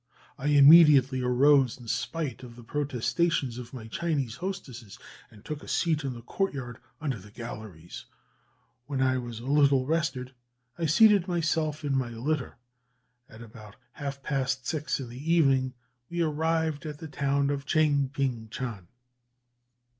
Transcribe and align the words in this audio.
I 0.35 0.47
immediately 0.47 1.21
arose, 1.21 1.77
in 1.79 1.87
spite 1.87 2.41
of 2.41 2.55
the 2.55 2.63
protestations 2.63 3.59
of 3.59 3.71
my 3.71 3.85
Chinese 3.85 4.37
hostesses, 4.37 4.97
and 5.29 5.45
took 5.45 5.61
a 5.61 5.67
seat 5.67 6.03
in 6.03 6.15
the 6.15 6.23
courtyard 6.23 6.79
under 6.99 7.19
the 7.19 7.29
galleries. 7.29 8.05
When 8.87 8.99
I 8.99 9.19
was 9.19 9.39
a 9.41 9.45
little 9.45 9.85
rested, 9.85 10.33
I 10.75 10.87
seated 10.87 11.27
myself 11.27 11.85
in 11.85 11.95
my 11.95 12.09
litter, 12.09 12.57
and 13.29 13.43
about 13.43 13.75
half 13.91 14.23
past 14.23 14.65
six 14.65 14.99
in 14.99 15.07
the 15.09 15.31
evening 15.31 15.75
we 16.09 16.23
arrived 16.23 16.87
at 16.87 16.97
the 16.97 17.07
town 17.07 17.51
of 17.51 17.67
Tchaing 17.67 18.11
ping 18.11 18.47
tchan." 18.49 18.87